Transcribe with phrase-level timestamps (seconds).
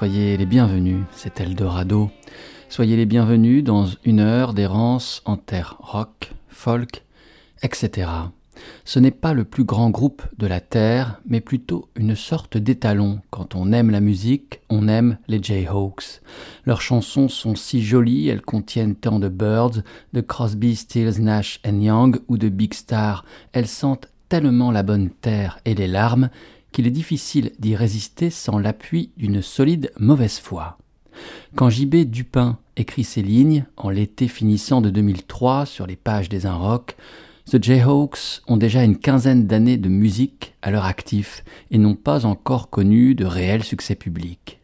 [0.00, 2.10] Soyez les bienvenus, c'est Eldorado.
[2.70, 7.04] Soyez les bienvenus dans une heure d'errance en terre rock, folk,
[7.62, 8.08] etc.
[8.86, 13.20] Ce n'est pas le plus grand groupe de la Terre, mais plutôt une sorte d'étalon.
[13.28, 16.22] Quand on aime la musique, on aime les Jayhawks.
[16.64, 19.82] Leurs chansons sont si jolies, elles contiennent tant de Birds,
[20.14, 23.26] de Crosby, Stills, Nash Young ou de Big Star.
[23.52, 26.30] Elles sentent tellement la bonne terre et les larmes
[26.72, 30.78] qu'il est difficile d'y résister sans l'appui d'une solide mauvaise foi.
[31.56, 32.04] Quand J.B.
[32.04, 36.96] Dupin écrit ces lignes, en l'été finissant de 2003 sur les pages des Rock,
[37.50, 42.24] The Jayhawks ont déjà une quinzaine d'années de musique à leur actif et n'ont pas
[42.24, 44.60] encore connu de réel succès public.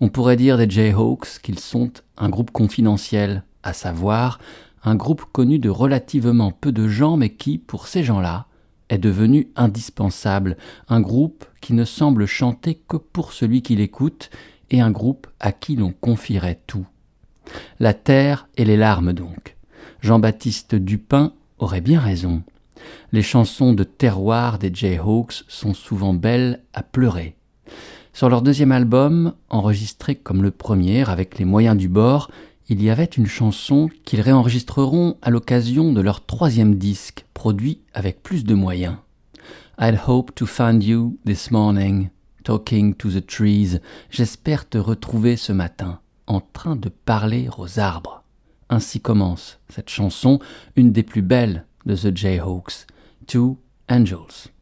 [0.00, 4.38] On pourrait dire des Jayhawks qu'ils sont un groupe confidentiel, à savoir
[4.84, 8.46] un groupe connu de relativement peu de gens mais qui, pour ces gens-là,
[8.88, 10.56] est devenu indispensable,
[10.88, 14.30] un groupe qui ne semble chanter que pour celui qui l'écoute,
[14.70, 16.86] et un groupe à qui l'on confierait tout.
[17.78, 19.56] La terre et les larmes donc.
[20.00, 22.42] Jean-Baptiste Dupin aurait bien raison.
[23.12, 27.36] Les chansons de terroir des Jayhawks sont souvent belles à pleurer.
[28.12, 32.30] Sur leur deuxième album, enregistré comme le premier avec les moyens du bord,
[32.68, 38.22] il y avait une chanson qu'ils réenregistreront à l'occasion de leur troisième disque, produit avec
[38.22, 38.96] plus de moyens.
[39.78, 42.08] I'd hope to find you this morning,
[42.44, 43.80] talking to the trees.
[44.10, 48.22] J'espère te retrouver ce matin, en train de parler aux arbres.
[48.70, 50.38] Ainsi commence cette chanson,
[50.76, 52.86] une des plus belles de The Jayhawks,
[53.26, 53.58] Two
[53.90, 54.53] Angels.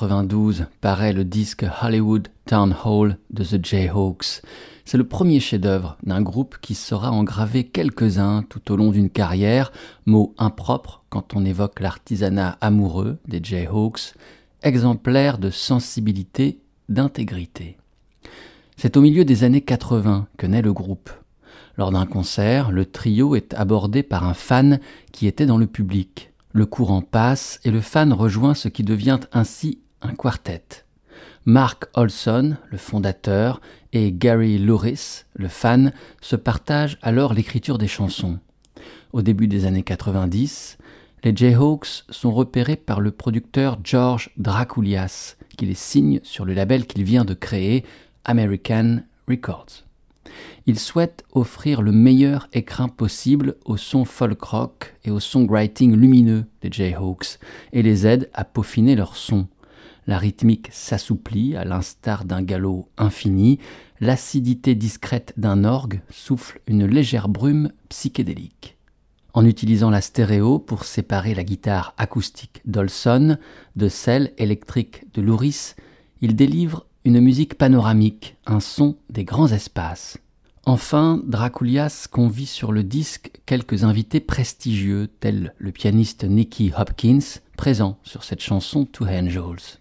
[0.00, 4.40] 1992 paraît le disque Hollywood Town Hall de The Jayhawks.
[4.86, 9.10] C'est le premier chef-d'œuvre d'un groupe qui saura en graver quelques-uns tout au long d'une
[9.10, 9.72] carrière,
[10.06, 14.14] mot impropre quand on évoque l'artisanat amoureux des Jayhawks,
[14.62, 17.76] exemplaire de sensibilité, d'intégrité.
[18.78, 21.10] C'est au milieu des années 80 que naît le groupe.
[21.76, 24.80] Lors d'un concert, le trio est abordé par un fan
[25.12, 26.32] qui était dans le public.
[26.52, 30.84] Le courant passe et le fan rejoint ce qui devient ainsi un quartet.
[31.44, 33.60] Mark Olson, le fondateur,
[33.92, 38.38] et Gary Louris, le fan, se partagent alors l'écriture des chansons.
[39.12, 40.78] Au début des années 90,
[41.24, 46.86] les Jayhawks sont repérés par le producteur George Dracoulias, qui les signe sur le label
[46.86, 47.84] qu'il vient de créer,
[48.24, 49.84] American Records.
[50.66, 56.44] Il souhaite offrir le meilleur écrin possible au son folk rock et au songwriting lumineux
[56.62, 57.38] des Jayhawks
[57.72, 59.48] et les aide à peaufiner leur son.
[60.10, 63.60] La rythmique s'assouplit à l'instar d'un galop infini,
[64.00, 68.76] l'acidité discrète d'un orgue souffle une légère brume psychédélique.
[69.34, 73.38] En utilisant la stéréo pour séparer la guitare acoustique d'Olson
[73.76, 75.76] de celle électrique de Louris,
[76.20, 80.18] il délivre une musique panoramique, un son des grands espaces.
[80.66, 88.00] Enfin, Dracoulias convie sur le disque quelques invités prestigieux, tels le pianiste Nicky Hopkins, présent
[88.02, 89.79] sur cette chanson To Angels.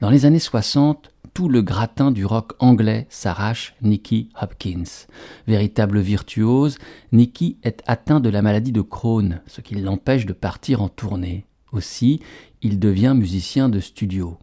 [0.00, 5.06] Dans les années 60, tout le gratin du rock anglais s'arrache Nicky Hopkins.
[5.46, 6.78] Véritable virtuose,
[7.12, 11.46] Nicky est atteint de la maladie de Crohn, ce qui l'empêche de partir en tournée.
[11.72, 12.20] Aussi,
[12.62, 14.38] il devient musicien de studio.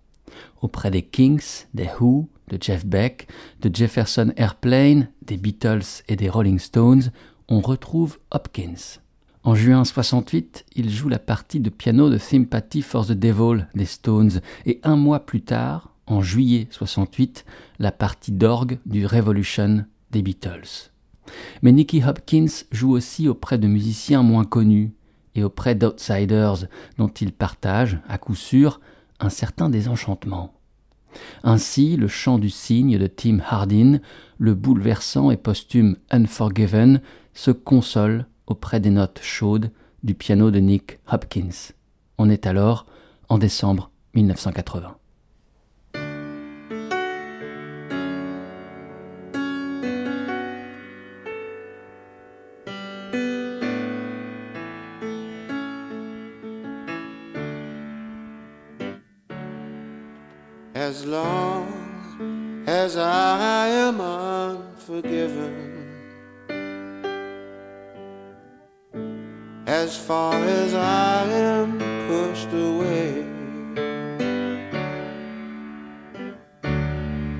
[0.61, 3.27] Auprès des Kings, des Who, de Jeff Beck,
[3.61, 7.11] de Jefferson Airplane, des Beatles et des Rolling Stones,
[7.47, 8.99] on retrouve Hopkins.
[9.45, 13.85] En juin 68, il joue la partie de piano de Sympathy for the Devil des
[13.85, 17.45] Stones et un mois plus tard, en juillet 68,
[17.77, 20.89] la partie d'orgue du Revolution des Beatles.
[21.61, 24.95] Mais Nicky Hopkins joue aussi auprès de musiciens moins connus
[25.35, 26.65] et auprès d'outsiders
[26.97, 28.81] dont il partage, à coup sûr,
[29.19, 30.55] un certain désenchantement.
[31.43, 33.99] Ainsi, le chant du cygne de Tim Hardin,
[34.39, 36.99] le bouleversant et posthume Unforgiven,
[37.35, 39.71] se console auprès des notes chaudes
[40.03, 41.73] du piano de Nick Hopkins.
[42.17, 42.85] On est alors
[43.29, 44.97] en décembre 1980.
[60.85, 61.67] as long
[62.67, 65.74] as I am unforgiven.
[69.85, 71.77] As far as I am
[72.07, 73.23] pushed away,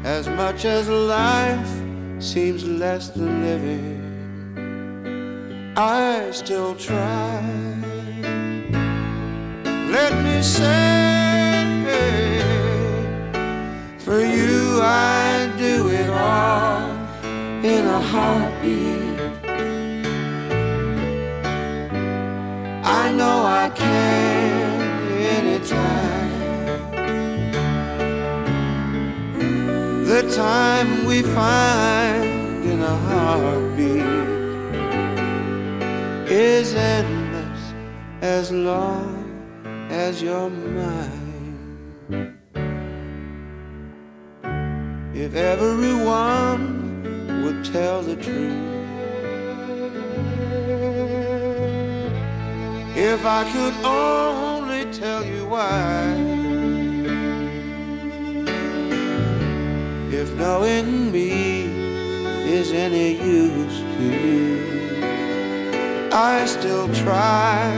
[0.04, 1.72] as much as life
[2.20, 4.00] seems less than living,
[5.76, 7.42] I still try.
[9.90, 10.94] Let me say.
[13.98, 16.92] For you, I do it all
[17.64, 19.05] in a heartbeat.
[23.16, 24.82] Know I can
[25.40, 26.32] anytime.
[30.06, 34.30] The time we find in a heartbeat
[36.30, 37.74] is endless
[38.22, 39.26] as long
[39.90, 41.26] as you're mine.
[45.16, 46.64] if everyone
[47.44, 48.75] would tell the truth.
[52.98, 56.16] If I could only tell you why.
[60.10, 61.66] If knowing me
[62.58, 65.00] is any use to you,
[66.14, 67.70] I still try.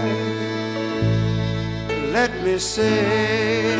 [2.11, 3.73] Let me say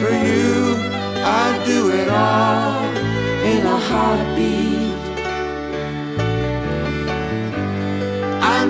[0.00, 0.76] for you
[1.24, 2.84] I'd do it all
[3.52, 4.65] in a heartbeat.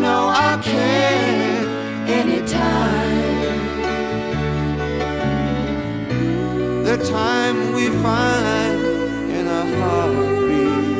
[0.06, 1.66] Know I can
[2.20, 3.62] anytime.
[6.88, 8.80] The time we find
[9.36, 10.94] in a heartbeat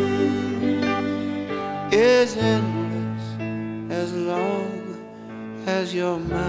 [1.93, 3.27] is endless
[4.03, 4.73] as long
[5.79, 6.46] as you're mine.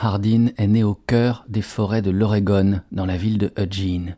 [0.00, 4.16] Hardin est né au cœur des forêts de l'Oregon, dans la ville de Eugene.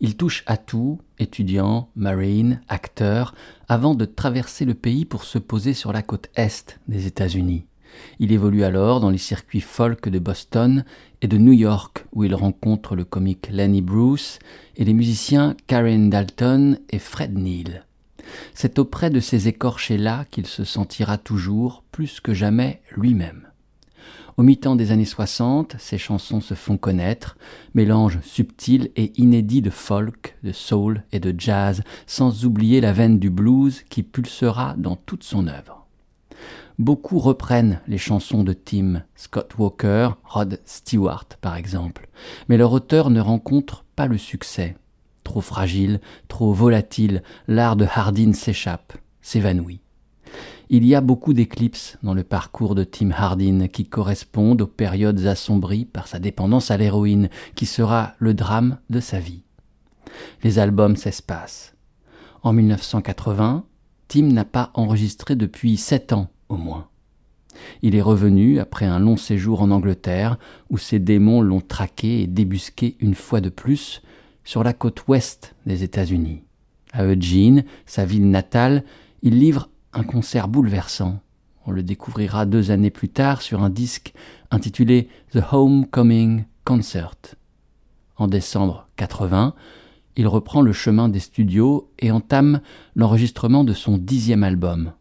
[0.00, 3.34] Il touche à tout, étudiant, marine, acteur,
[3.68, 7.66] avant de traverser le pays pour se poser sur la côte est des États-Unis.
[8.18, 10.84] Il évolue alors dans les circuits folk de Boston
[11.20, 14.38] et de New York, où il rencontre le comique Lenny Bruce
[14.76, 17.82] et les musiciens Karen Dalton et Fred Neil.
[18.54, 23.49] C'est auprès de ces écorchés-là qu'il se sentira toujours, plus que jamais, lui-même.
[24.40, 27.36] Au mi-temps des années 60, ses chansons se font connaître,
[27.74, 33.18] mélange subtil et inédit de folk, de soul et de jazz, sans oublier la veine
[33.18, 35.86] du blues qui pulsera dans toute son œuvre.
[36.78, 42.08] Beaucoup reprennent les chansons de Tim, Scott Walker, Rod Stewart par exemple,
[42.48, 44.74] mais leur auteur ne rencontre pas le succès.
[45.22, 49.82] Trop fragile, trop volatile, l'art de Hardin s'échappe, s'évanouit.
[50.72, 55.26] Il y a beaucoup d'éclipses dans le parcours de Tim Hardin qui correspondent aux périodes
[55.26, 59.42] assombries par sa dépendance à l'héroïne, qui sera le drame de sa vie.
[60.44, 61.74] Les albums s'espacent.
[62.44, 63.64] En 1980,
[64.06, 66.86] Tim n'a pas enregistré depuis sept ans au moins.
[67.82, 70.38] Il est revenu après un long séjour en Angleterre,
[70.70, 74.02] où ses démons l'ont traqué et débusqué une fois de plus
[74.44, 76.44] sur la côte ouest des États-Unis.
[76.92, 78.84] À Eugene, sa ville natale,
[79.22, 81.20] il livre un concert bouleversant.
[81.66, 84.14] On le découvrira deux années plus tard sur un disque
[84.50, 87.16] intitulé The Homecoming Concert.
[88.16, 89.54] En décembre 80,
[90.16, 92.60] il reprend le chemin des studios et entame
[92.94, 94.92] l'enregistrement de son dixième album.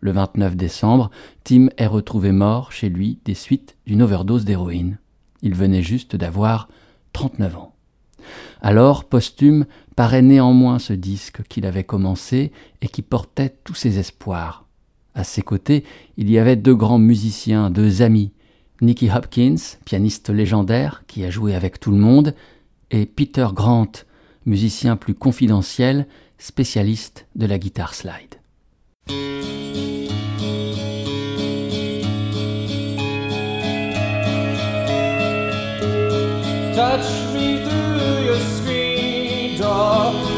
[0.00, 1.10] Le 29 décembre,
[1.44, 4.98] Tim est retrouvé mort chez lui des suites d'une overdose d'héroïne.
[5.42, 6.68] Il venait juste d'avoir
[7.12, 7.71] 39 ans.
[8.60, 14.66] Alors, posthume, paraît néanmoins ce disque qu'il avait commencé et qui portait tous ses espoirs.
[15.14, 15.84] À ses côtés,
[16.16, 18.32] il y avait deux grands musiciens, deux amis,
[18.80, 22.34] Nicky Hopkins, pianiste légendaire qui a joué avec tout le monde,
[22.90, 23.92] et Peter Grant,
[24.46, 26.06] musicien plus confidentiel,
[26.38, 28.40] spécialiste de la guitare slide.
[39.82, 40.31] The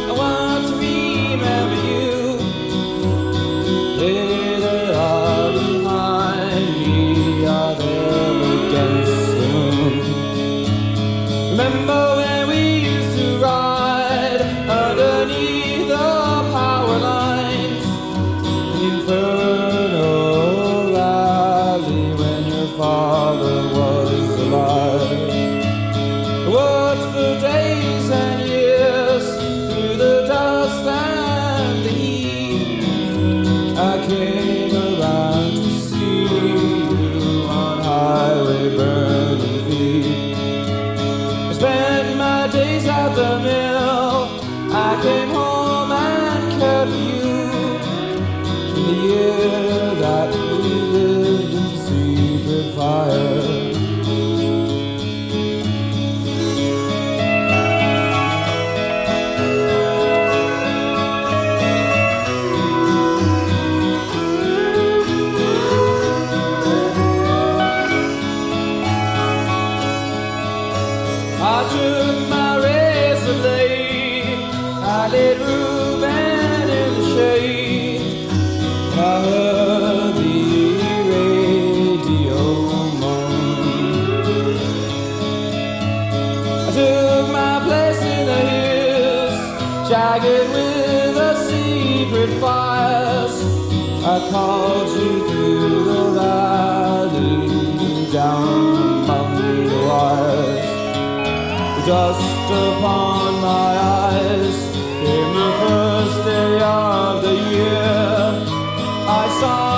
[109.40, 109.73] song.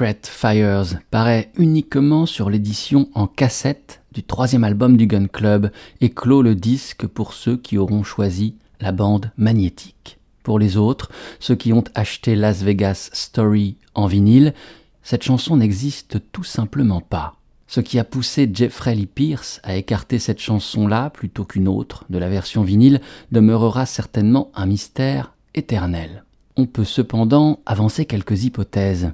[0.00, 6.08] Secret Fires paraît uniquement sur l'édition en cassette du troisième album du Gun Club et
[6.08, 10.18] clôt le disque pour ceux qui auront choisi la bande magnétique.
[10.42, 14.54] Pour les autres, ceux qui ont acheté Las Vegas Story en vinyle,
[15.02, 17.34] cette chanson n'existe tout simplement pas.
[17.66, 22.16] Ce qui a poussé Jeffrey Lee Pierce à écarter cette chanson-là plutôt qu'une autre de
[22.16, 26.24] la version vinyle demeurera certainement un mystère éternel.
[26.56, 29.12] On peut cependant avancer quelques hypothèses.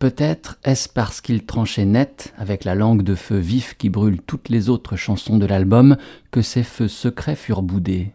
[0.00, 4.48] Peut-être est-ce parce qu'il tranchait net avec la langue de feu vif qui brûle toutes
[4.48, 5.98] les autres chansons de l'album
[6.30, 8.14] que ces feux secrets furent boudés.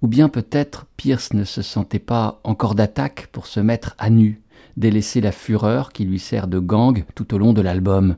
[0.00, 4.40] Ou bien peut-être Pierce ne se sentait pas encore d'attaque pour se mettre à nu,
[4.78, 8.16] délaisser la fureur qui lui sert de gang tout au long de l'album.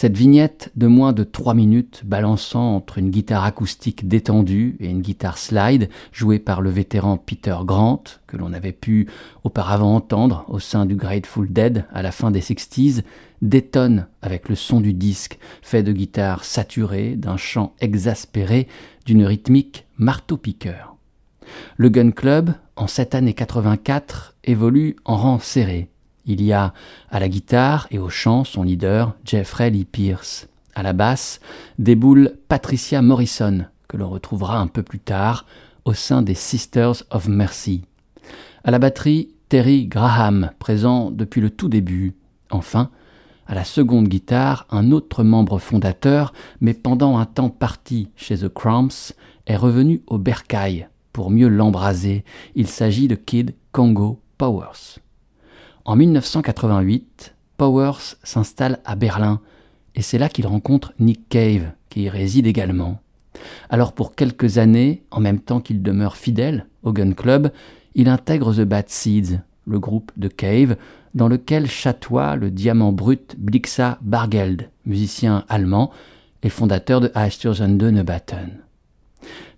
[0.00, 5.00] Cette vignette de moins de trois minutes balançant entre une guitare acoustique détendue et une
[5.00, 9.08] guitare slide jouée par le vétéran Peter Grant, que l'on avait pu
[9.42, 13.02] auparavant entendre au sein du Grateful Dead à la fin des 60s,
[13.42, 18.68] détonne avec le son du disque, fait de guitare saturée, d'un chant exaspéré,
[19.04, 20.94] d'une rythmique marteau-piqueur.
[21.76, 25.88] Le Gun Club, en cette année 84, évolue en rang serré.
[26.28, 26.74] Il y a
[27.10, 30.46] à la guitare et au chant son leader Jeffrey Lee Pierce.
[30.74, 31.40] À la basse
[31.78, 35.46] déboule Patricia Morrison, que l'on retrouvera un peu plus tard
[35.86, 37.82] au sein des Sisters of Mercy.
[38.62, 42.14] À la batterie, Terry Graham, présent depuis le tout début.
[42.50, 42.90] Enfin,
[43.46, 48.52] à la seconde guitare, un autre membre fondateur, mais pendant un temps parti chez The
[48.52, 49.14] Cramps,
[49.46, 52.22] est revenu au bercail pour mieux l'embraser.
[52.54, 54.98] Il s'agit de Kid Congo Powers.
[55.88, 59.40] En 1988, Powers s'installe à Berlin
[59.94, 63.00] et c'est là qu'il rencontre Nick Cave, qui y réside également.
[63.70, 67.52] Alors pour quelques années, en même temps qu'il demeure fidèle au Gun Club,
[67.94, 70.76] il intègre The Bad Seeds, le groupe de Cave,
[71.14, 75.90] dans lequel chatoie le diamant brut Blixa Bargeld, musicien allemand
[76.42, 78.58] et fondateur de Eistersund Neubatten.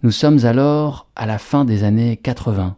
[0.04, 2.76] Nous sommes alors à la fin des années 80.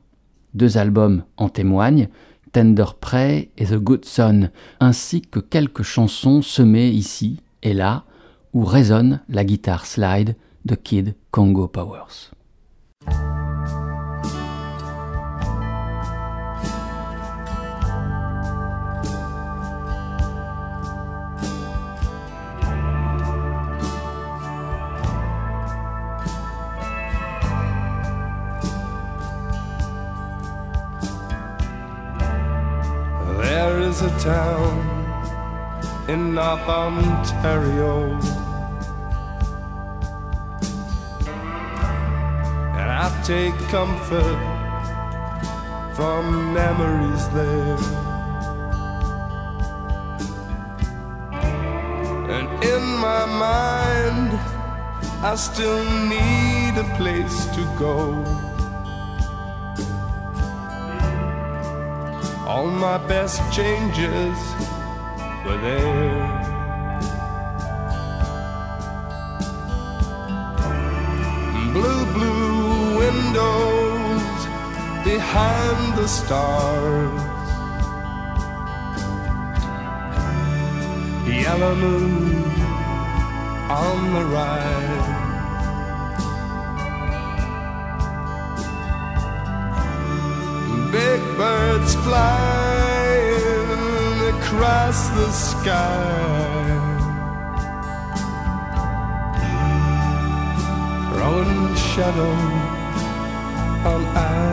[0.54, 2.08] Deux albums en témoignent,
[2.52, 8.04] Tender Prey et The Good Son, ainsi que quelques chansons semées ici et là
[8.52, 12.30] où résonne la guitare slide de Kid Congo Powers.
[34.04, 34.78] A town
[36.08, 38.18] in North Ontario.
[42.78, 44.40] And I take comfort
[45.94, 47.78] from memories there.
[52.36, 54.32] And in my mind,
[55.22, 58.41] I still need a place to go.
[62.62, 64.38] All my best changes
[65.44, 66.22] were there.
[71.72, 74.22] Blue, blue windows
[75.02, 77.22] behind the stars.
[81.26, 82.44] Yellow moon
[83.70, 85.11] on the rise.
[91.72, 93.70] Birds flying
[94.34, 96.68] across the sky.
[101.12, 102.34] Throwing shadow
[103.90, 104.52] on eye.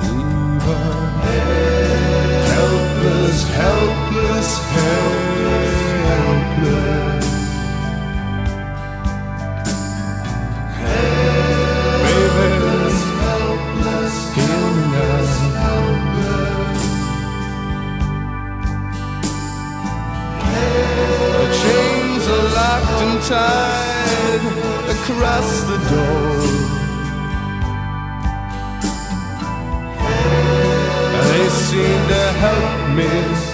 [0.00, 0.92] Leave her
[2.54, 5.19] helpless, helpless, helpless.
[23.28, 24.44] Tide
[24.88, 26.40] across the door.
[31.28, 33.49] They seem to help me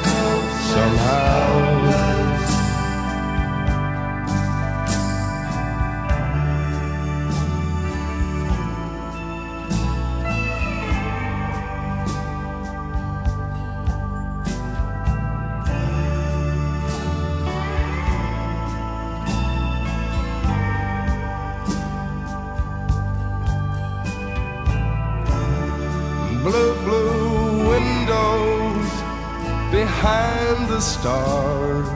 [30.76, 31.88] the stars.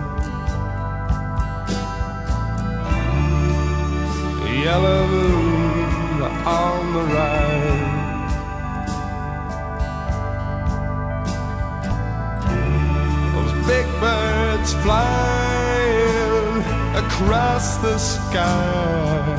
[4.64, 6.22] Yellow moon
[6.62, 8.32] on the rise.
[13.34, 16.62] Those big birds flying
[17.02, 19.36] across the sky.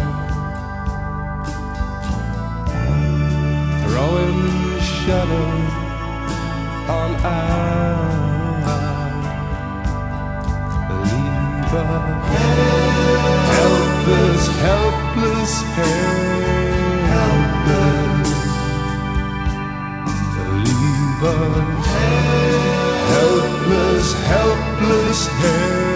[3.88, 4.40] Throwing
[4.80, 5.74] shadows
[6.98, 7.91] on I
[11.74, 11.84] a
[13.52, 16.52] helpless, helpless, helpless.
[20.34, 21.38] A
[23.14, 25.91] helpless, helpless, helpless.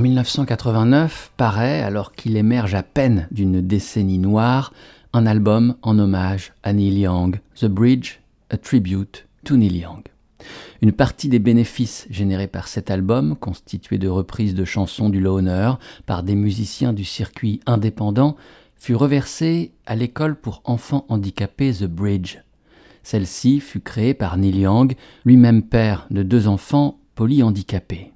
[0.00, 4.72] En 1989 paraît, alors qu'il émerge à peine d'une décennie noire,
[5.12, 10.00] un album en hommage à Neil Young, The Bridge, a tribute to Neil Young.
[10.80, 15.72] Une partie des bénéfices générés par cet album, constitué de reprises de chansons du Loner
[16.06, 18.36] par des musiciens du circuit indépendant,
[18.76, 22.38] fut reversée à l'école pour enfants handicapés The Bridge.
[23.02, 24.94] Celle-ci fut créée par Neil Young,
[25.26, 28.09] lui-même père de deux enfants polyhandicapés.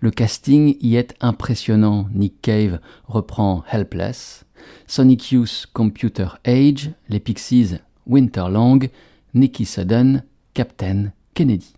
[0.00, 2.08] Le casting y est impressionnant.
[2.12, 4.44] Nick Cave reprend Helpless,
[4.86, 8.88] Sonic Youth Computer Age, les Pixies Winterlong,
[9.34, 11.74] Nicky Sudden, Captain Kennedy.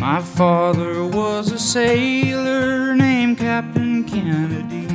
[0.00, 4.88] My father was a sailor named Captain Kennedy.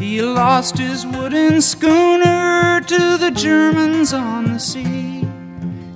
[0.00, 5.26] He lost his wooden schooner to the Germans on the sea.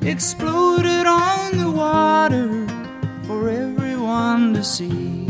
[0.00, 2.66] Exploded on the water
[3.22, 5.28] for everyone to see.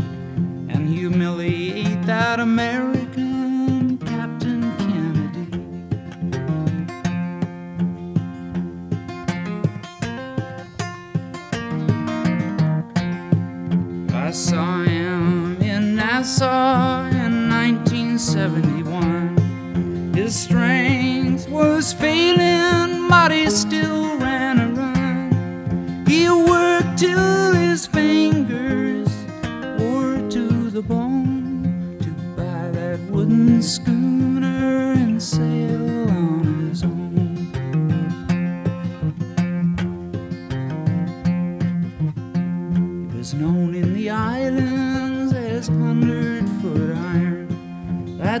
[0.73, 2.82] And humiliate that American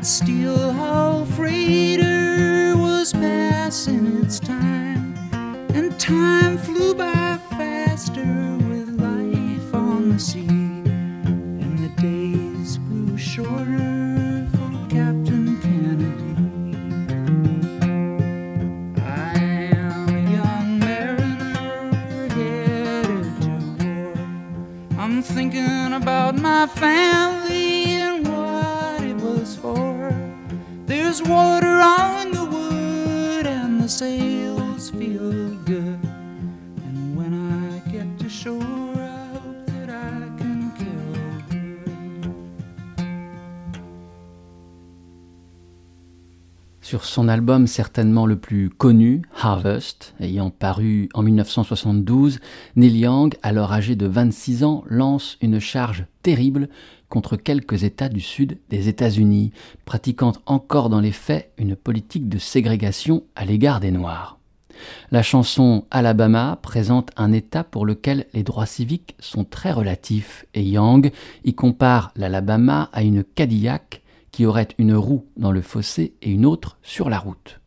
[0.03, 5.15] That steel hull freighter was passing its time,
[5.73, 14.45] and time flew by faster with life on the sea, and the days grew shorter
[14.51, 16.35] for Captain Kennedy.
[19.01, 19.39] I
[19.71, 24.13] am a young mariner headed to war.
[24.99, 27.12] I'm thinking about my family
[46.83, 52.41] Sur son album certainement le plus connu, Harvest, ayant paru en 1972,
[52.75, 56.67] Neil Young, alors âgé de 26 ans, lance une charge terrible
[57.07, 59.53] contre quelques États du sud des États-Unis,
[59.85, 64.37] pratiquant encore dans les faits une politique de ségrégation à l'égard des Noirs.
[65.09, 70.63] La chanson Alabama présente un État pour lequel les droits civiques sont très relatifs et
[70.63, 71.13] Young
[71.45, 74.02] y compare l'Alabama à une Cadillac
[74.33, 77.61] qui aurait une roue dans le fossé et une autre sur la route.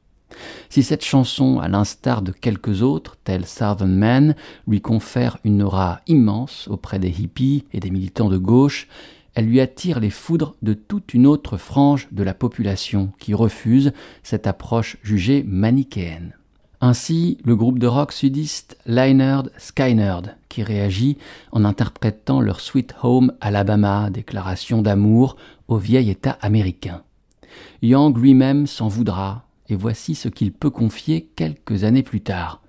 [0.68, 4.35] Si cette chanson, à l'instar de quelques autres, tels Southern Men,
[4.66, 8.88] lui confère une aura immense auprès des hippies et des militants de gauche,
[9.35, 13.92] elle lui attire les foudres de toute une autre frange de la population qui refuse
[14.22, 16.35] cette approche jugée manichéenne.
[16.81, 21.16] Ainsi, le groupe de rock sudiste Lynyrd Skynyrd, qui réagit
[21.52, 25.37] en interprétant leur Sweet Home Alabama, déclaration d'amour
[25.68, 27.02] au vieil État américain.
[27.83, 32.62] Young lui-même s'en voudra, et voici ce qu'il peut confier quelques années plus tard.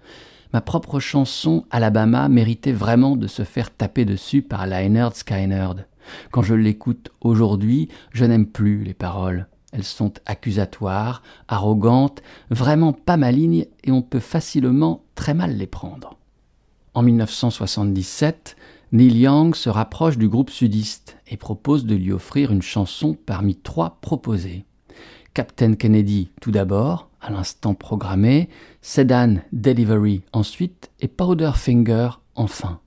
[0.53, 5.86] Ma propre chanson Alabama méritait vraiment de se faire taper dessus par Lynyrd Skynyrd.
[6.31, 9.47] Quand je l'écoute aujourd'hui, je n'aime plus les paroles.
[9.73, 16.17] Elles sont accusatoires, arrogantes, vraiment pas malignes et on peut facilement très mal les prendre.
[16.93, 18.55] En 1977,
[18.93, 23.58] Neil Young se rapproche du groupe sudiste et propose de lui offrir une chanson parmi
[23.58, 24.63] trois proposées.
[25.34, 28.47] Captain Kennedy tout d'abord, à l'instant programmé,
[28.82, 32.80] Sedan Delivery ensuite et Powderfinger enfin.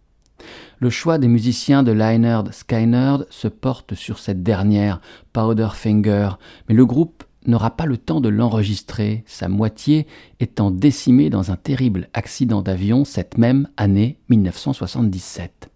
[0.79, 5.03] Le choix des musiciens de Lynyrd Skynyrd se porte sur cette dernière,
[5.35, 6.31] Powderfinger,
[6.71, 10.07] mais le groupe n'aura pas le temps de l'enregistrer, sa moitié
[10.41, 15.71] étant décimée dans un terrible accident d'avion cette même année 1977.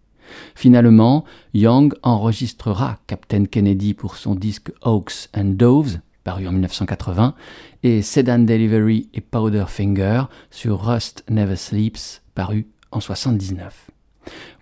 [0.55, 7.35] Finalement, Young enregistrera Captain Kennedy pour son disque Hawks and Doves, paru en 1980,
[7.83, 13.91] et Sedan Delivery et Powderfinger sur Rust Never Sleeps, paru en 1979.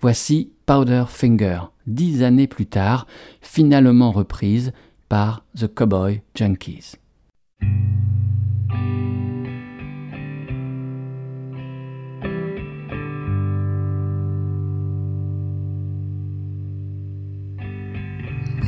[0.00, 3.06] Voici Powderfinger, dix années plus tard,
[3.40, 4.72] finalement reprise
[5.08, 6.96] par The Cowboy Junkies.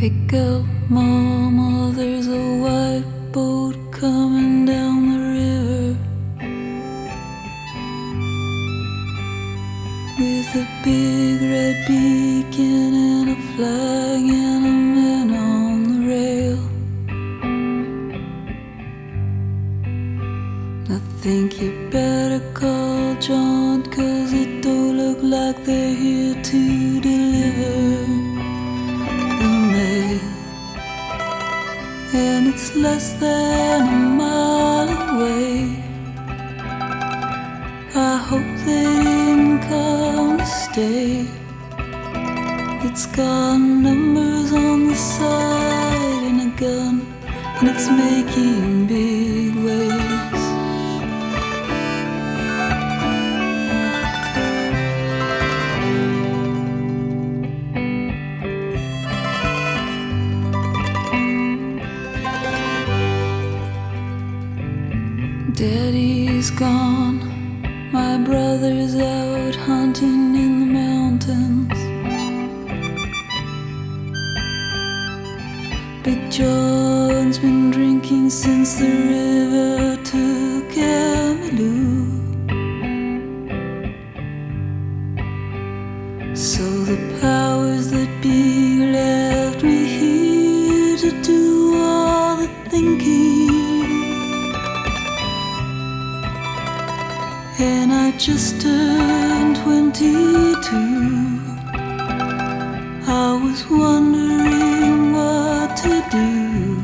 [0.05, 5.97] Wake up, mama, oh, there's a white boat coming down the river
[10.19, 16.59] with a big red beacon and a flag and a man on the rail.
[20.95, 26.14] I think you better call John, cause it don't look like they're here
[32.85, 35.55] less than a mile away.
[37.95, 41.27] I hope they didn't come to stay.
[42.87, 46.95] It's got numbers on the side and a gun,
[47.59, 49.54] and it's making big
[65.55, 67.21] Daddy's gone,
[67.93, 71.79] my brother's out hunting in the mountains.
[76.03, 80.35] Big John's been drinking since the river took.
[81.55, 81.84] So
[98.25, 100.77] just turned 22.
[103.07, 106.81] I was wondering what to do.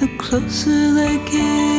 [0.00, 1.77] The closer they came,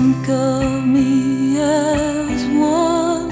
[0.00, 2.42] think of me as
[2.72, 3.28] one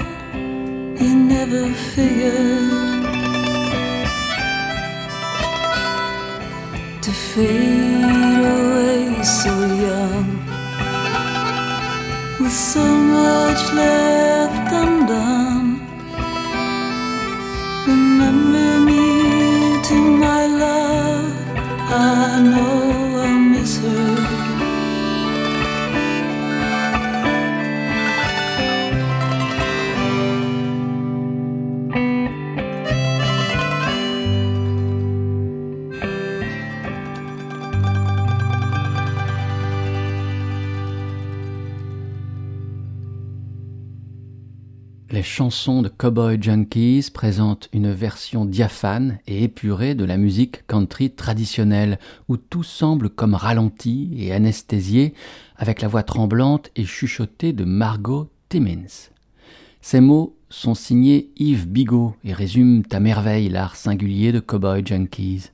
[1.01, 1.63] you never
[1.93, 2.77] figured.
[7.05, 9.53] to fade away so
[9.87, 10.27] young
[12.39, 12.85] with so
[13.17, 15.69] much left undone
[17.91, 19.05] remember me
[19.87, 21.33] to my love
[21.91, 22.78] i know
[45.39, 51.11] Les chansons de Cowboy Junkies présentent une version diaphane et épurée de la musique country
[51.11, 55.13] traditionnelle, où tout semble comme ralenti et anesthésié,
[55.55, 59.11] avec la voix tremblante et chuchotée de Margot Timmins.
[59.79, 65.51] Ces mots sont signés Yves Bigot et résument à merveille l'art singulier de Cowboy Junkies.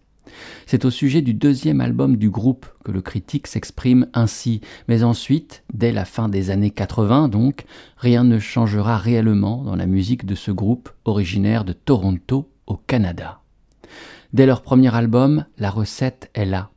[0.66, 5.64] C'est au sujet du deuxième album du groupe que le critique s'exprime ainsi, mais ensuite,
[5.74, 7.66] dès la fin des années 80 donc,
[7.98, 13.42] rien ne changera réellement dans la musique de ce groupe originaire de Toronto au Canada.
[14.34, 16.70] Dès leur premier album, la recette est là.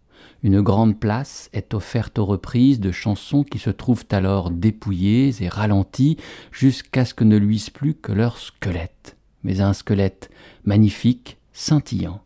[0.44, 5.48] Une grande place est offerte aux reprises de chansons qui se trouvent alors dépouillées et
[5.48, 6.16] ralenties
[6.52, 10.30] jusqu'à ce que ne luise plus que leur squelette, mais un squelette
[10.64, 12.20] magnifique, scintillant.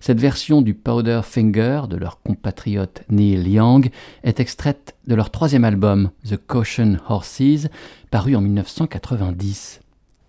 [0.00, 3.90] Cette version du Powder Finger de leur compatriote Neil Young
[4.22, 7.68] est extraite de leur troisième album, The Caution Horses,
[8.10, 9.80] paru en 1990.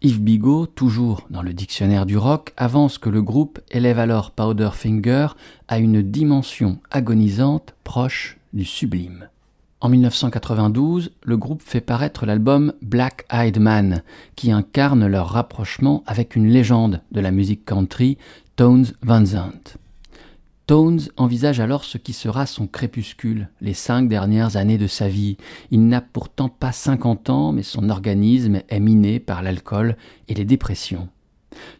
[0.01, 4.71] Yves Bigot, toujours dans le dictionnaire du rock, avance que le groupe élève alors Powder
[4.73, 5.27] Finger
[5.69, 9.29] à une dimension agonisante proche du sublime.
[9.83, 14.01] En 1992, le groupe fait paraître l'album Black Eyed Man,
[14.37, 18.17] qui incarne leur rapprochement avec une légende de la musique country,
[18.55, 19.77] Tones Van Zandt.
[20.67, 25.37] Tones envisage alors ce qui sera son crépuscule, les cinq dernières années de sa vie.
[25.71, 29.97] Il n'a pourtant pas 50 ans, mais son organisme est miné par l'alcool
[30.27, 31.09] et les dépressions.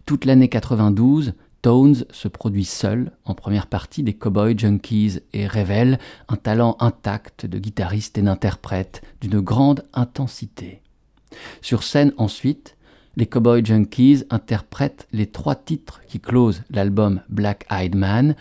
[0.07, 5.99] Toute l'année 92, Tones se produit seul en première partie des Cowboy Junkies et révèle
[6.28, 10.82] un talent intact de guitariste et d'interprète d'une grande intensité.
[11.61, 12.76] Sur scène ensuite,
[13.16, 18.36] les Cowboy Junkies interprètent les trois titres qui closent l'album Black Eyed Man,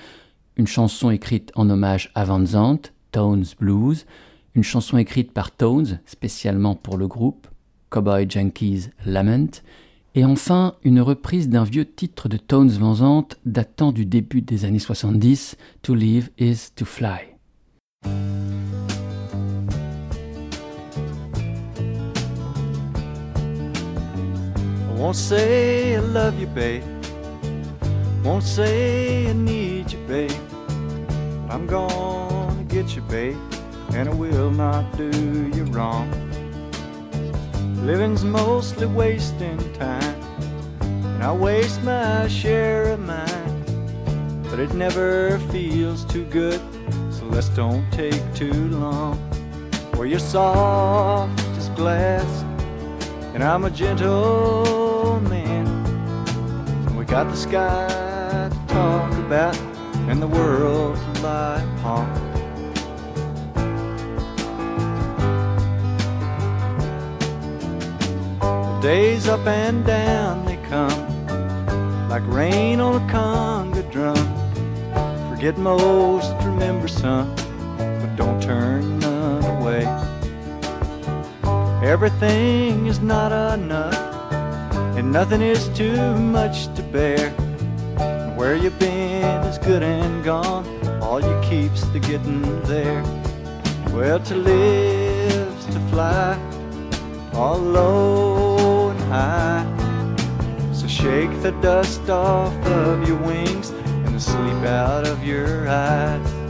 [0.56, 4.06] une chanson écrite en hommage à Van Zandt, Tones Blues,
[4.54, 7.46] une chanson écrite par Tones spécialement pour le groupe,
[7.90, 9.62] Cowboy Junkies Lament,
[10.14, 14.66] Et enfin, une reprise d'un vieux titre de Tones Van Zandt datant du début des
[14.66, 17.32] années 70, To Live is to Fly.
[25.02, 26.84] Won't say I love you, babe.
[28.22, 30.30] Won't say I need you, babe.
[31.08, 33.36] But I'm gonna get you, babe,
[33.94, 35.10] and I will not do
[35.56, 36.08] you wrong.
[37.84, 40.14] Living's mostly wasting time,
[40.80, 44.44] and I waste my share of mine.
[44.50, 46.60] But it never feels too good,
[47.10, 49.18] so let's don't take too long.
[49.94, 52.44] Well, you're soft as glass,
[53.34, 54.81] and I'm a gentle
[55.20, 55.66] man.
[56.86, 59.56] And we got the sky to talk about,
[60.08, 62.06] and the world to lie upon.
[68.40, 71.00] The days up and down they come,
[72.08, 74.26] like rain on a conga drum.
[75.30, 77.34] Forget most, remember some,
[77.76, 79.84] but don't turn none away.
[81.82, 84.01] Everything is not enough,
[85.02, 87.30] and nothing is too much to bear.
[88.36, 90.64] Where you've been is good and gone,
[91.02, 93.02] all you keep's the getting there.
[93.92, 96.38] Well, to live's to fly,
[97.34, 99.66] all low and high.
[100.72, 106.42] So shake the dust off of your wings and the sleep out of your eyes.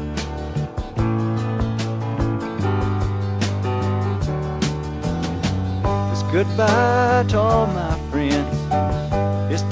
[6.33, 7.67] Goodbye to all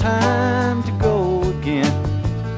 [0.00, 1.92] time to go again.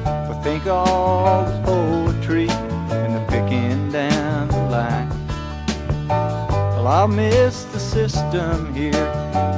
[0.05, 5.09] But think all the poetry and the picking down the line.
[6.07, 9.07] Well, I'll miss the system here.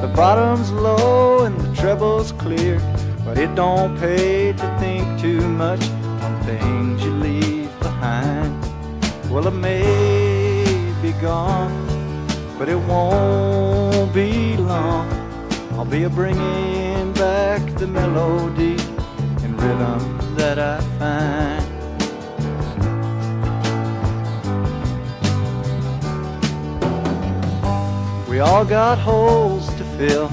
[0.02, 2.80] The bottom's low and the treble's clear.
[3.24, 5.84] But it don't pay to think too much
[6.26, 8.52] on things you leave behind.
[9.30, 11.76] Well, it may be gone,
[12.58, 15.08] but it won't be long.
[15.74, 16.95] I'll be a bringing
[17.58, 18.76] back the melody
[19.44, 21.64] and rhythm that I find.
[28.28, 30.28] We all got holes to fill,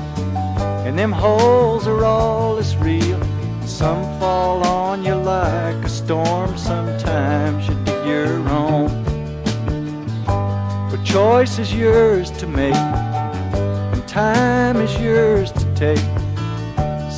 [0.85, 3.21] and them holes are all that's real.
[3.65, 8.91] Some fall on you like a storm, sometimes you dig your own.
[10.91, 12.75] But choice is yours to make,
[13.95, 16.12] and time is yours to take.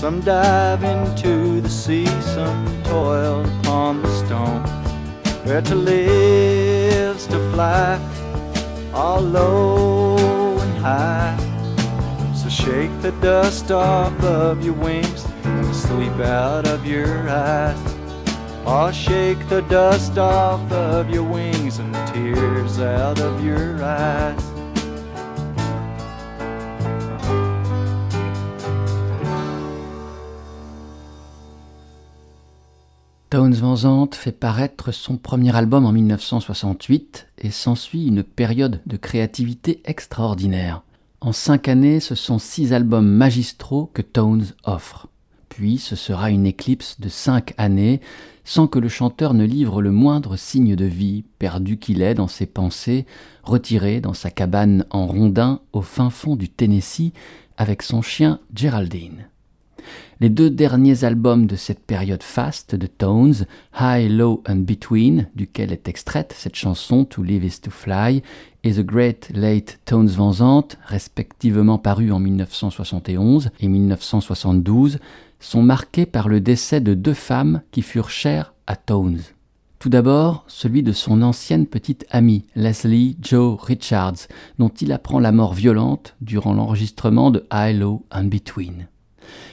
[0.05, 4.63] Some dive into the sea, some toil upon the stone.
[5.47, 7.99] Where to live's to fly,
[8.93, 11.35] all low and high.
[12.35, 17.81] So shake the dust off of your wings and the sleep out of your eyes.
[18.67, 24.44] Oh, shake the dust off of your wings and the tears out of your eyes.
[33.35, 38.97] Tones Van Zandt fait paraître son premier album en 1968 et s'ensuit une période de
[38.97, 40.83] créativité extraordinaire.
[41.21, 45.09] En cinq années, ce sont six albums magistraux que Tones offre.
[45.49, 48.01] Puis ce sera une éclipse de cinq années
[48.45, 52.29] sans que le chanteur ne livre le moindre signe de vie, perdu qu'il est dans
[52.29, 53.05] ses pensées,
[53.43, 57.13] retiré dans sa cabane en rondin au fin fond du Tennessee
[57.57, 59.27] avec son chien Geraldine.
[60.21, 63.47] Les deux derniers albums de cette période faste de Tones,
[63.79, 68.23] High, Low and Between, duquel est extraite cette chanson To Live is to Fly,
[68.63, 74.99] et The Great Late Tones Van Zandt, respectivement parus en 1971 et 1972,
[75.41, 79.21] sont marqués par le décès de deux femmes qui furent chères à Tones.
[79.81, 85.33] Tout d'abord, celui de son ancienne petite amie, Leslie Joe Richards, dont il apprend la
[85.33, 88.87] mort violente durant l'enregistrement de High, Low and Between.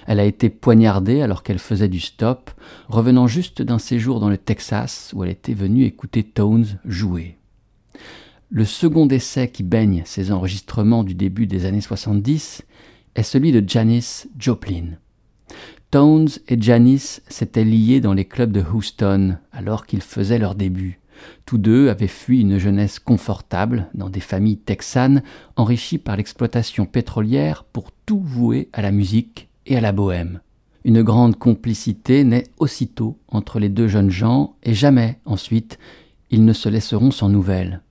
[0.07, 2.51] Elle a été poignardée alors qu'elle faisait du stop,
[2.87, 7.37] revenant juste d'un séjour dans le Texas où elle était venue écouter Tones jouer.
[8.49, 12.63] Le second décès qui baigne ces enregistrements du début des années 70
[13.15, 14.97] est celui de Janis Joplin.
[15.89, 20.99] Tones et Janis s'étaient liés dans les clubs de Houston alors qu'ils faisaient leur début.
[21.45, 25.23] Tous deux avaient fui une jeunesse confortable dans des familles texanes
[25.55, 30.41] enrichies par l'exploitation pétrolière pour tout vouer à la musique et à la bohème.
[30.83, 35.77] Une grande complicité naît aussitôt entre les deux jeunes gens et jamais, ensuite,
[36.31, 37.81] ils ne se laisseront sans nouvelles.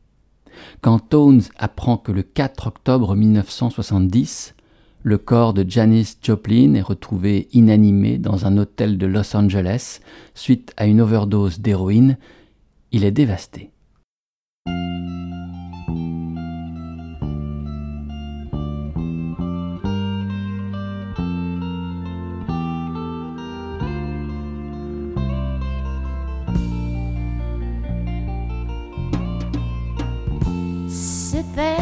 [0.80, 4.54] Quand Tones apprend que le 4 octobre 1970,
[5.02, 10.00] Le corps de Janis Joplin est retrouvé inanimé dans un hôtel de Los Angeles
[10.34, 12.18] suite à une overdose d'héroïne.
[12.92, 13.70] Il est dévasté.
[31.42, 31.78] Sit there.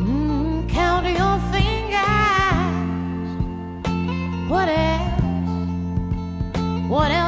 [0.00, 2.00] Mm, count your fingers.
[4.48, 5.20] What else?
[6.88, 7.21] What else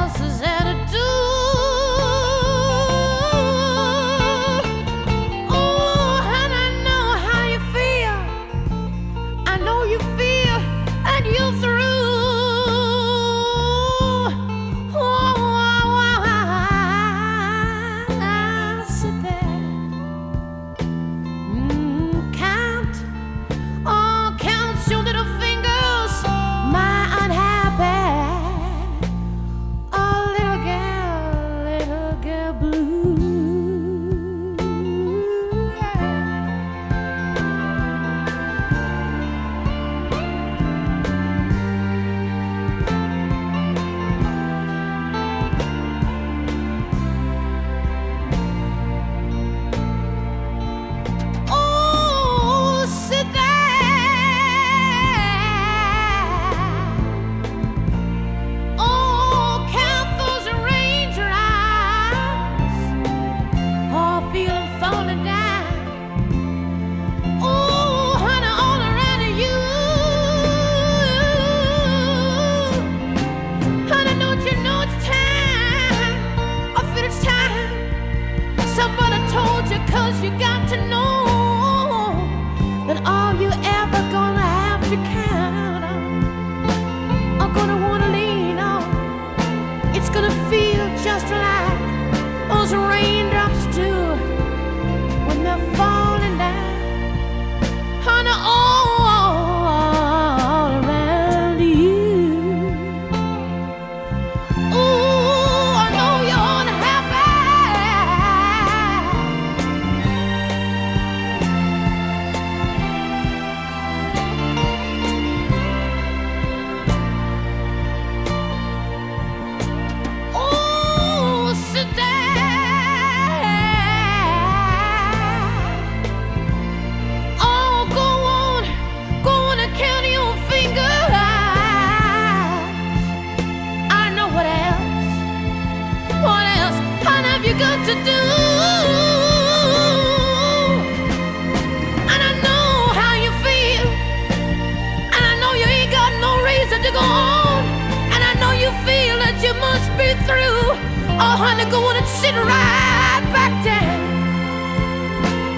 [152.43, 153.99] right back down.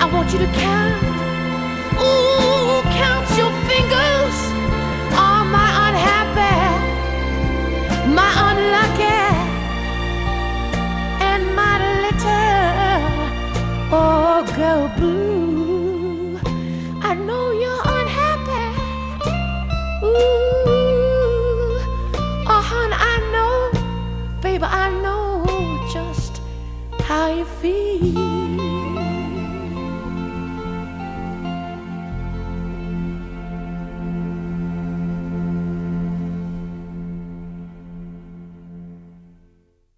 [0.01, 1.26] I want you to count.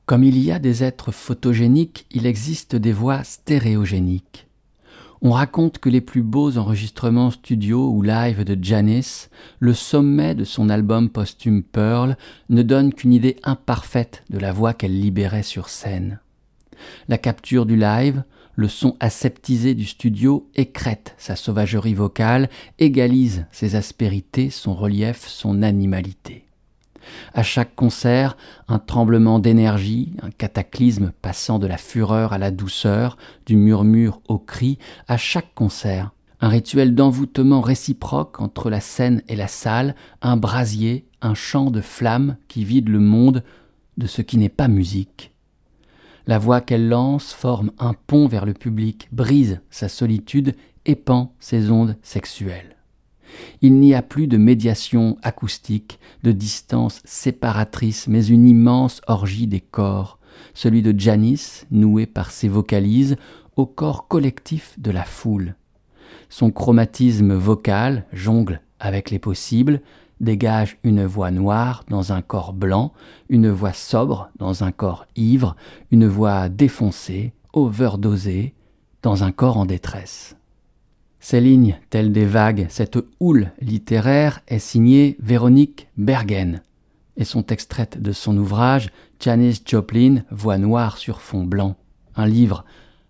[0.10, 4.48] Comme il y a des êtres photogéniques, il existe des voix stéréogéniques.
[5.22, 9.28] On raconte que les plus beaux enregistrements studio ou live de Janis,
[9.60, 12.18] le sommet de son album posthume Pearl,
[12.50, 16.20] ne donnent qu'une idée imparfaite de la voix qu'elle libérait sur scène.
[17.08, 18.24] La capture du live,
[18.56, 22.50] le son aseptisé du studio écrète sa sauvagerie vocale,
[22.80, 26.49] égalise ses aspérités, son relief, son animalité.
[27.34, 28.38] À chaque concert,
[28.68, 34.38] un tremblement d'énergie, un cataclysme passant de la fureur à la douceur, du murmure au
[34.38, 40.38] cri, à chaque concert, un rituel d'envoûtement réciproque entre la scène et la salle, un
[40.38, 43.44] brasier, un champ de flammes qui vide le monde
[43.98, 45.34] de ce qui n'est pas musique.
[46.28, 50.56] La voix qu'elle lance forme un pont vers le public, brise sa solitude,
[50.86, 52.79] épand ses ondes sexuelles.
[53.62, 59.60] Il n'y a plus de médiation acoustique, de distance séparatrice, mais une immense orgie des
[59.60, 60.20] corps,
[60.54, 63.18] celui de Janis, noué par ses vocalises
[63.56, 65.56] au corps collectif de la foule.
[66.30, 69.82] Son chromatisme vocal jongle avec les possibles,
[70.20, 72.94] dégage une voix noire dans un corps blanc,
[73.30, 75.56] une voix sobre dans un corps ivre,
[75.92, 78.54] une voix défoncée, overdosée,
[79.02, 80.36] dans un corps en détresse.
[81.20, 86.62] Ces lignes, telles des vagues, cette houle littéraire est signée Véronique Bergen
[87.18, 88.90] et sont extraites de son ouvrage
[89.20, 91.76] Janis Joplin, Voix noire sur fond blanc,
[92.16, 92.64] un livre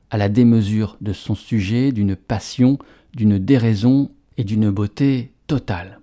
[0.09, 2.79] à la démesure de son sujet, d'une passion,
[3.13, 5.99] d'une déraison et d'une beauté totale.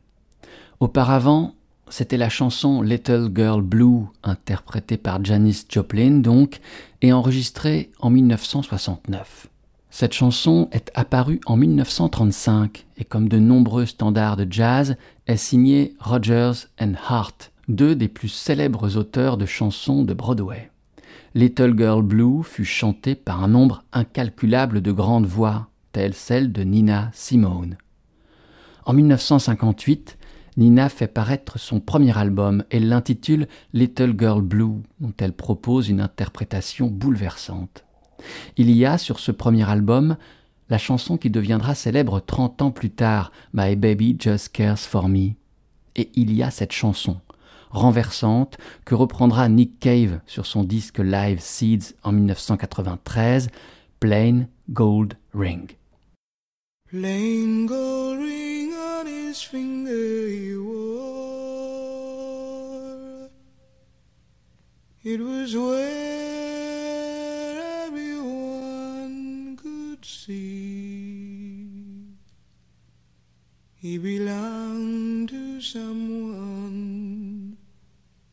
[0.78, 1.54] Auparavant,
[1.88, 6.60] c'était la chanson Little Girl Blue, interprétée par Janis Joplin donc,
[7.02, 9.48] et enregistrée en 1969.
[9.98, 15.94] Cette chanson est apparue en 1935 et comme de nombreux standards de jazz, est signée
[15.98, 20.70] Rogers and Hart, deux des plus célèbres auteurs de chansons de Broadway.
[21.34, 26.62] Little Girl Blue fut chantée par un nombre incalculable de grandes voix, telles celles de
[26.62, 27.78] Nina Simone.
[28.84, 30.18] En 1958,
[30.58, 36.02] Nina fait paraître son premier album et l'intitule Little Girl Blue, dont elle propose une
[36.02, 37.85] interprétation bouleversante.
[38.56, 40.16] Il y a sur ce premier album
[40.68, 45.30] la chanson qui deviendra célèbre 30 ans plus tard, My Baby Just Cares for Me.
[45.94, 47.20] Et il y a cette chanson,
[47.70, 53.48] renversante, que reprendra Nick Cave sur son disque live Seeds en 1993,
[54.00, 55.70] Plain Gold Ring.
[56.88, 58.56] Plain gold ring
[73.86, 77.56] He belonged to someone,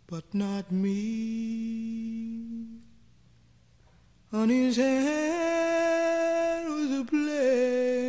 [0.07, 2.69] but not me.
[4.31, 8.02] On his head was a plain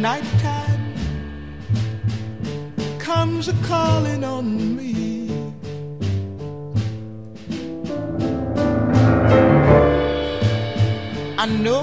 [0.00, 0.94] nighttime
[2.98, 5.28] comes a calling on me.
[11.36, 11.82] I know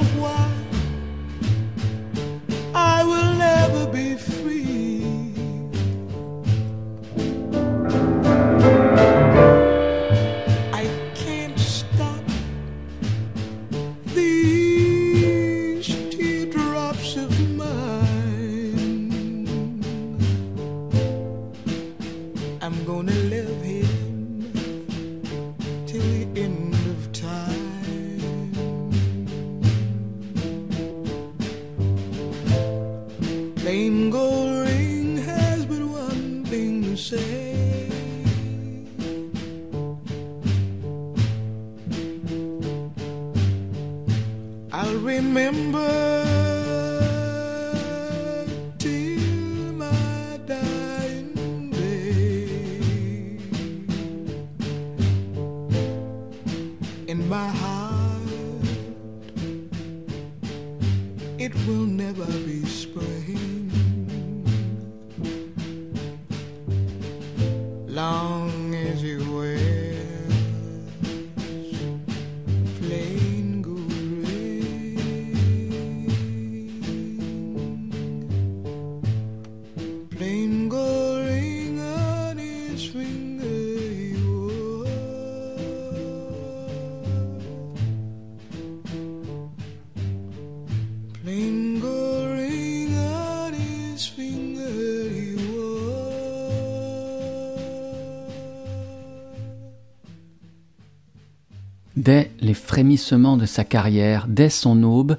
[101.95, 105.17] Dès les frémissements de sa carrière, dès son aube,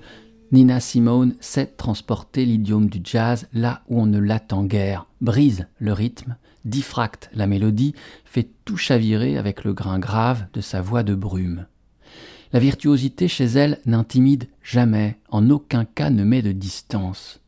[0.53, 5.95] Nina Simone sait transporter l'idiome du jazz là où on ne l'attend guère, brise le
[5.95, 7.95] rythme, diffracte la mélodie,
[8.27, 11.67] fait tout chavirer avec le grain grave de sa voix de brume.
[12.53, 17.41] La virtuosité chez elle n'intimide jamais, en aucun cas ne met de distance.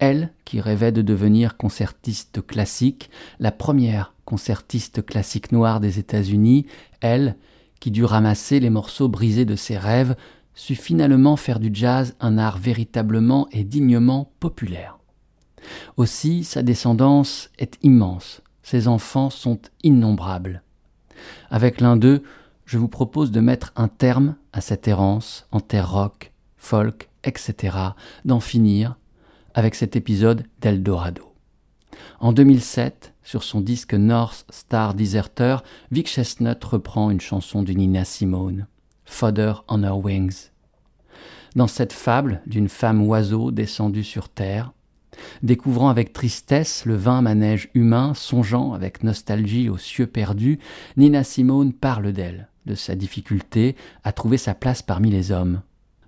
[0.00, 6.66] Elle, qui rêvait de devenir concertiste classique, la première concertiste classique noire des États-Unis,
[7.00, 7.36] elle,
[7.86, 10.16] qui dut ramasser les morceaux brisés de ses rêves,
[10.54, 14.98] sut finalement faire du jazz un art véritablement et dignement populaire.
[15.96, 20.64] Aussi, sa descendance est immense, ses enfants sont innombrables.
[21.48, 22.24] Avec l'un d'eux,
[22.64, 27.78] je vous propose de mettre un terme à cette errance en terre rock, folk, etc.,
[28.24, 28.96] d'en finir
[29.54, 31.32] avec cet épisode d'Eldorado.
[32.18, 35.56] En 2007, sur son disque North Star Deserter,
[35.90, 38.68] Vic Chestnut reprend une chanson de Nina Simone,
[39.04, 40.50] Fodder on Her Wings.
[41.56, 44.72] Dans cette fable d'une femme oiseau descendue sur terre,
[45.42, 50.60] découvrant avec tristesse le vain manège humain, songeant avec nostalgie aux cieux perdus,
[50.96, 53.74] Nina Simone parle d'elle, de sa difficulté
[54.04, 55.62] à trouver sa place parmi les hommes.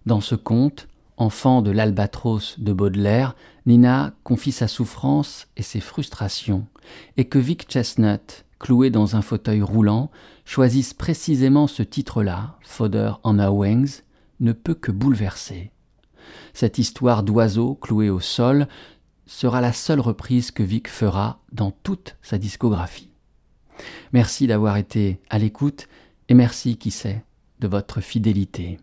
[0.06, 0.86] Dans ce conte,
[1.18, 3.34] enfant de l'albatros de Baudelaire,
[3.66, 6.66] Nina confie sa souffrance et ses frustrations,
[7.16, 10.10] et que Vic Chestnut, cloué dans un fauteuil roulant,
[10.44, 14.02] choisisse précisément ce titre-là, Fodder on Her Wings,
[14.40, 15.72] ne peut que bouleverser.
[16.54, 18.68] Cette histoire d'oiseau cloué au sol
[19.26, 23.10] sera la seule reprise que Vic fera dans toute sa discographie.
[24.12, 25.88] Merci d'avoir été à l'écoute
[26.28, 27.24] et merci, qui sait,
[27.60, 28.78] de votre fidélité.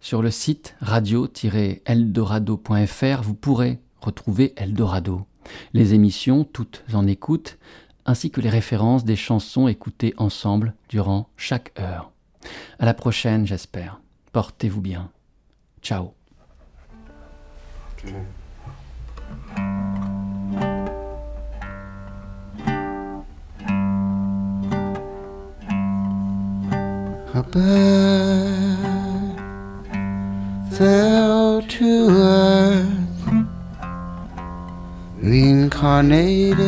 [0.00, 5.26] Sur le site radio-eldorado.fr, vous pourrez retrouver Eldorado,
[5.72, 7.58] les émissions toutes en écoute,
[8.06, 12.10] ainsi que les références des chansons écoutées ensemble durant chaque heure.
[12.78, 14.00] À la prochaine, j'espère.
[14.32, 15.10] Portez-vous bien.
[15.82, 16.12] Ciao.
[30.78, 32.86] Fell to earth,
[35.20, 36.60] reincarnated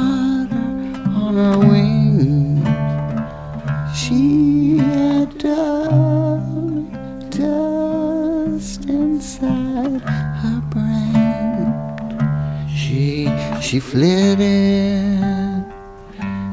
[13.74, 14.38] She flitted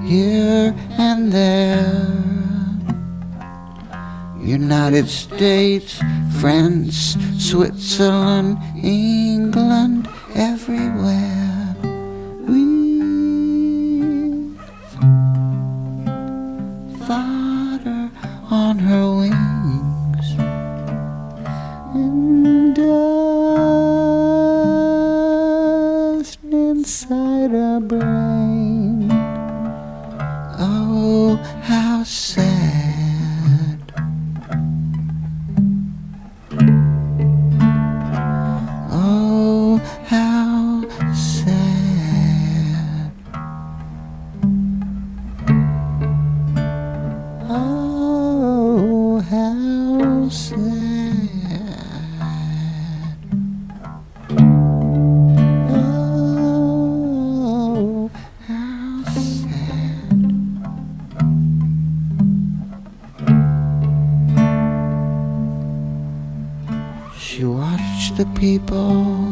[0.07, 2.07] here and there.
[4.41, 6.01] United States,
[6.39, 11.30] France, Switzerland, England, everywhere.
[68.41, 69.30] People,